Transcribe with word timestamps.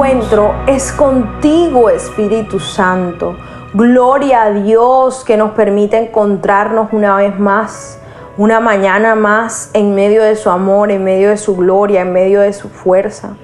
encuentro 0.00 0.54
es 0.66 0.92
contigo, 0.92 1.90
Espíritu 1.90 2.60
Santo. 2.60 3.34
Gloria 3.72 4.42
a 4.42 4.50
Dios 4.50 5.24
que 5.24 5.36
nos 5.36 5.52
permite 5.52 5.96
encontrarnos 5.96 6.92
una 6.92 7.16
vez 7.16 7.38
más, 7.38 7.98
una 8.36 8.60
mañana 8.60 9.14
más 9.14 9.70
en 9.72 9.94
medio 9.94 10.22
de 10.22 10.36
su 10.36 10.50
amor, 10.50 10.90
en 10.90 11.02
medio 11.02 11.30
de 11.30 11.36
su 11.36 11.56
gloria, 11.56 12.02
en 12.02 12.12
medio 12.12 12.40
de 12.40 12.52
su 12.52 12.68
fuerza. 12.68 13.36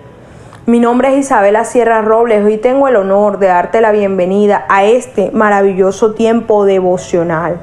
Mi 0.67 0.79
nombre 0.79 1.13
es 1.13 1.27
Isabela 1.27 1.65
Sierra 1.65 2.03
Robles. 2.03 2.45
Hoy 2.45 2.59
tengo 2.59 2.89
el 2.89 2.97
honor 2.97 3.39
de 3.39 3.47
darte 3.47 3.81
la 3.81 3.93
bienvenida 3.93 4.67
a 4.69 4.85
este 4.85 5.31
maravilloso 5.31 6.13
tiempo 6.13 6.65
devocional. 6.65 7.61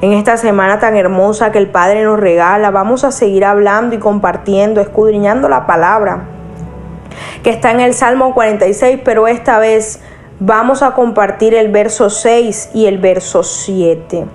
En 0.00 0.12
esta 0.12 0.36
semana 0.36 0.80
tan 0.80 0.96
hermosa 0.96 1.52
que 1.52 1.58
el 1.58 1.68
Padre 1.68 2.02
nos 2.02 2.18
regala, 2.18 2.70
vamos 2.70 3.04
a 3.04 3.12
seguir 3.12 3.44
hablando 3.44 3.94
y 3.94 3.98
compartiendo, 3.98 4.80
escudriñando 4.80 5.48
la 5.48 5.66
palabra 5.66 6.41
que 7.42 7.50
está 7.50 7.70
en 7.70 7.80
el 7.80 7.94
Salmo 7.94 8.34
46, 8.34 9.00
pero 9.04 9.28
esta 9.28 9.58
vez 9.58 10.00
vamos 10.40 10.82
a 10.82 10.92
compartir 10.94 11.54
el 11.54 11.70
verso 11.70 12.10
6 12.10 12.70
y 12.74 12.86
el 12.86 12.98
verso 12.98 13.42
7. 13.42 14.26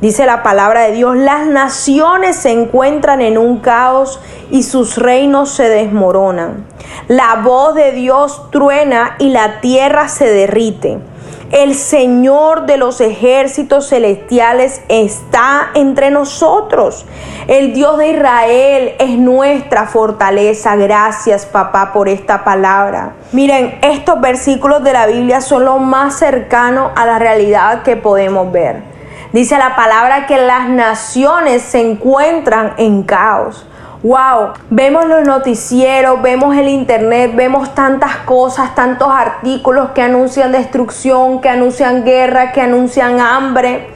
Dice 0.00 0.26
la 0.26 0.42
palabra 0.42 0.82
de 0.82 0.92
Dios, 0.92 1.16
las 1.16 1.46
naciones 1.46 2.36
se 2.36 2.50
encuentran 2.50 3.22
en 3.22 3.38
un 3.38 3.60
caos 3.60 4.20
y 4.50 4.62
sus 4.62 4.98
reinos 4.98 5.50
se 5.50 5.70
desmoronan. 5.70 6.66
La 7.08 7.36
voz 7.36 7.74
de 7.74 7.92
Dios 7.92 8.50
truena 8.50 9.16
y 9.18 9.30
la 9.30 9.60
tierra 9.60 10.08
se 10.08 10.30
derrite. 10.30 10.98
El 11.52 11.74
Señor 11.74 12.66
de 12.66 12.76
los 12.76 13.00
ejércitos 13.00 13.88
celestiales 13.88 14.82
está 14.88 15.70
entre 15.74 16.10
nosotros. 16.10 17.06
El 17.46 17.72
Dios 17.72 17.98
de 17.98 18.08
Israel 18.08 18.94
es 18.98 19.10
nuestra 19.10 19.86
fortaleza. 19.86 20.74
Gracias, 20.74 21.46
papá, 21.46 21.92
por 21.92 22.08
esta 22.08 22.42
palabra. 22.42 23.12
Miren, 23.32 23.78
estos 23.82 24.20
versículos 24.20 24.82
de 24.82 24.92
la 24.92 25.06
Biblia 25.06 25.40
son 25.40 25.64
lo 25.64 25.78
más 25.78 26.18
cercano 26.18 26.90
a 26.96 27.06
la 27.06 27.18
realidad 27.18 27.82
que 27.82 27.96
podemos 27.96 28.50
ver. 28.50 28.82
Dice 29.32 29.56
la 29.58 29.76
palabra 29.76 30.26
que 30.26 30.38
las 30.38 30.68
naciones 30.68 31.62
se 31.62 31.80
encuentran 31.80 32.74
en 32.78 33.02
caos. 33.02 33.66
Wow, 34.06 34.52
vemos 34.70 35.04
los 35.06 35.26
noticieros, 35.26 36.22
vemos 36.22 36.56
el 36.56 36.68
internet, 36.68 37.32
vemos 37.34 37.74
tantas 37.74 38.18
cosas, 38.18 38.72
tantos 38.76 39.08
artículos 39.10 39.90
que 39.96 40.02
anuncian 40.02 40.52
destrucción, 40.52 41.40
que 41.40 41.48
anuncian 41.48 42.04
guerra, 42.04 42.52
que 42.52 42.60
anuncian 42.60 43.18
hambre. 43.18 43.88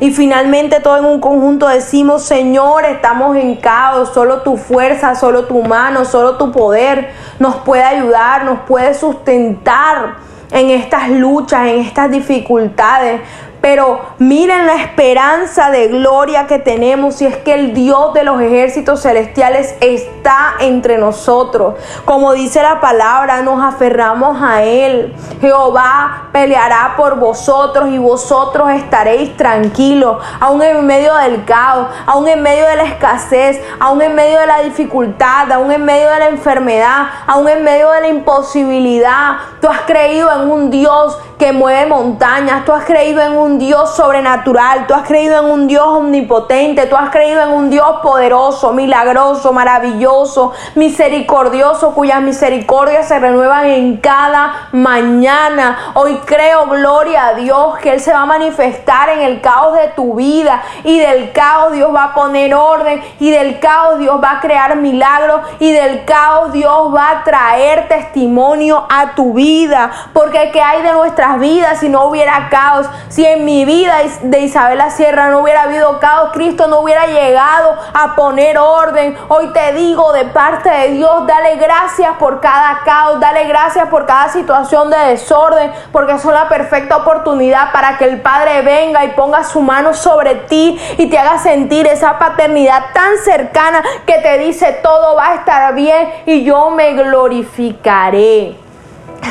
Y 0.00 0.10
finalmente 0.10 0.80
todo 0.80 0.98
en 0.98 1.06
un 1.06 1.18
conjunto 1.18 1.66
decimos, 1.66 2.24
Señor, 2.24 2.84
estamos 2.84 3.38
en 3.38 3.56
caos, 3.56 4.10
solo 4.12 4.42
tu 4.42 4.58
fuerza, 4.58 5.14
solo 5.14 5.46
tu 5.46 5.62
mano, 5.62 6.04
solo 6.04 6.36
tu 6.36 6.52
poder 6.52 7.08
nos 7.38 7.56
puede 7.56 7.84
ayudar, 7.84 8.44
nos 8.44 8.58
puede 8.68 8.92
sustentar 8.92 10.16
en 10.50 10.68
estas 10.68 11.08
luchas, 11.08 11.68
en 11.68 11.78
estas 11.78 12.10
dificultades. 12.10 13.22
Pero 13.64 13.98
miren 14.18 14.66
la 14.66 14.74
esperanza 14.74 15.70
de 15.70 15.88
gloria 15.88 16.46
que 16.46 16.58
tenemos 16.58 17.22
y 17.22 17.24
es 17.24 17.38
que 17.38 17.54
el 17.54 17.72
Dios 17.72 18.12
de 18.12 18.22
los 18.22 18.38
ejércitos 18.42 19.00
celestiales 19.00 19.74
está 19.80 20.56
entre 20.60 20.98
nosotros. 20.98 21.76
Como 22.04 22.34
dice 22.34 22.60
la 22.60 22.82
palabra, 22.82 23.40
nos 23.40 23.64
aferramos 23.64 24.36
a 24.42 24.62
Él. 24.64 25.14
Jehová 25.40 26.23
peleará 26.34 26.94
por 26.96 27.14
vosotros 27.14 27.90
y 27.90 27.96
vosotros 27.96 28.68
estaréis 28.72 29.36
tranquilos, 29.36 30.16
aún 30.40 30.60
en 30.62 30.84
medio 30.84 31.14
del 31.14 31.44
caos, 31.44 31.86
aún 32.06 32.26
en 32.26 32.42
medio 32.42 32.66
de 32.66 32.74
la 32.74 32.82
escasez, 32.82 33.62
aún 33.78 34.02
en 34.02 34.16
medio 34.16 34.40
de 34.40 34.46
la 34.48 34.58
dificultad, 34.62 35.52
aún 35.52 35.70
en 35.70 35.84
medio 35.84 36.10
de 36.10 36.18
la 36.18 36.28
enfermedad, 36.30 37.06
aún 37.28 37.48
en 37.48 37.62
medio 37.62 37.88
de 37.92 38.00
la 38.00 38.08
imposibilidad. 38.08 39.36
Tú 39.60 39.68
has 39.68 39.82
creído 39.82 40.28
en 40.32 40.50
un 40.50 40.70
Dios 40.72 41.16
que 41.38 41.52
mueve 41.52 41.86
montañas, 41.86 42.64
tú 42.64 42.72
has 42.72 42.84
creído 42.84 43.20
en 43.20 43.36
un 43.36 43.58
Dios 43.60 43.94
sobrenatural, 43.94 44.86
tú 44.88 44.94
has 44.94 45.06
creído 45.06 45.38
en 45.38 45.50
un 45.50 45.66
Dios 45.68 45.86
omnipotente, 45.86 46.86
tú 46.86 46.96
has 46.96 47.10
creído 47.10 47.42
en 47.42 47.50
un 47.50 47.70
Dios 47.70 48.00
poderoso, 48.02 48.72
milagroso, 48.72 49.52
maravilloso, 49.52 50.52
misericordioso, 50.74 51.92
cuyas 51.94 52.20
misericordias 52.22 53.06
se 53.06 53.20
renuevan 53.20 53.66
en 53.66 53.98
cada 53.98 54.68
mañana. 54.72 55.92
Hoy 55.94 56.20
creo, 56.24 56.66
gloria 56.66 57.28
a 57.28 57.34
Dios, 57.34 57.78
que 57.78 57.92
Él 57.92 58.00
se 58.00 58.12
va 58.12 58.22
a 58.22 58.26
manifestar 58.26 59.08
en 59.10 59.20
el 59.20 59.40
caos 59.40 59.76
de 59.76 59.88
tu 59.88 60.14
vida 60.14 60.62
y 60.82 60.98
del 60.98 61.32
caos 61.32 61.72
Dios 61.72 61.94
va 61.94 62.04
a 62.04 62.14
poner 62.14 62.54
orden 62.54 63.02
y 63.20 63.30
del 63.30 63.60
caos 63.60 63.98
Dios 63.98 64.22
va 64.22 64.32
a 64.32 64.40
crear 64.40 64.76
milagros 64.76 65.40
y 65.58 65.72
del 65.72 66.04
caos 66.04 66.52
Dios 66.52 66.94
va 66.94 67.10
a 67.10 67.24
traer 67.24 67.88
testimonio 67.88 68.86
a 68.88 69.14
tu 69.14 69.34
vida, 69.34 69.90
porque 70.12 70.50
que 70.50 70.60
hay 70.60 70.82
de 70.82 70.92
nuestras 70.92 71.38
vidas 71.38 71.80
si 71.80 71.88
no 71.88 72.04
hubiera 72.04 72.48
caos, 72.50 72.86
si 73.08 73.24
en 73.24 73.44
mi 73.44 73.64
vida 73.64 73.96
de 74.22 74.40
Isabela 74.40 74.90
Sierra 74.90 75.28
no 75.30 75.40
hubiera 75.40 75.62
habido 75.62 75.98
caos, 76.00 76.30
Cristo 76.32 76.66
no 76.66 76.80
hubiera 76.80 77.06
llegado 77.06 77.76
a 77.92 78.14
poner 78.14 78.58
orden. 78.58 79.16
Hoy 79.28 79.52
te 79.52 79.72
digo 79.72 80.12
de 80.12 80.24
parte 80.26 80.68
de 80.70 80.88
Dios, 80.88 81.26
dale 81.26 81.56
gracias 81.56 82.16
por 82.18 82.40
cada 82.40 82.80
caos, 82.84 83.20
dale 83.20 83.44
gracias 83.44 83.88
por 83.88 84.06
cada 84.06 84.28
situación 84.28 84.90
de 84.90 84.98
desorden, 84.98 85.72
porque 86.14 86.22
son 86.22 86.34
la 86.34 86.48
perfecta 86.48 86.98
oportunidad 86.98 87.72
para 87.72 87.98
que 87.98 88.04
el 88.04 88.20
Padre 88.20 88.62
venga 88.62 89.04
y 89.04 89.08
ponga 89.08 89.42
su 89.42 89.60
mano 89.60 89.94
sobre 89.94 90.36
ti 90.36 90.78
y 90.96 91.06
te 91.06 91.18
haga 91.18 91.38
sentir 91.38 91.86
esa 91.86 92.18
paternidad 92.18 92.92
tan 92.92 93.18
cercana 93.18 93.82
que 94.06 94.18
te 94.18 94.38
dice 94.38 94.78
todo 94.82 95.16
va 95.16 95.30
a 95.30 95.34
estar 95.34 95.74
bien 95.74 96.08
y 96.26 96.44
yo 96.44 96.70
me 96.70 96.92
glorificaré. 96.92 98.54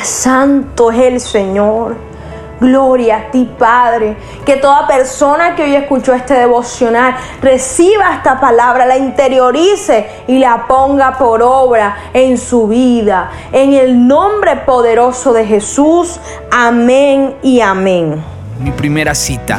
Santo 0.02 0.90
es 0.90 0.98
el 0.98 1.20
Señor. 1.20 1.96
Gloria 2.64 3.16
a 3.16 3.30
ti, 3.30 3.48
Padre. 3.58 4.16
Que 4.46 4.56
toda 4.56 4.86
persona 4.86 5.54
que 5.54 5.64
hoy 5.64 5.74
escuchó 5.76 6.14
este 6.14 6.34
devocional 6.34 7.14
reciba 7.42 8.14
esta 8.14 8.40
palabra, 8.40 8.86
la 8.86 8.96
interiorice 8.96 10.08
y 10.26 10.38
la 10.38 10.66
ponga 10.66 11.18
por 11.18 11.42
obra 11.42 11.96
en 12.14 12.38
su 12.38 12.66
vida. 12.66 13.30
En 13.52 13.74
el 13.74 14.06
nombre 14.06 14.56
poderoso 14.56 15.32
de 15.34 15.44
Jesús. 15.44 16.18
Amén 16.50 17.34
y 17.42 17.60
amén. 17.60 18.22
Mi 18.60 18.70
primera 18.70 19.14
cita 19.14 19.58